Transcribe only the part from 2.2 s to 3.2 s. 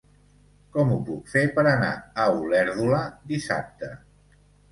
a Olèrdola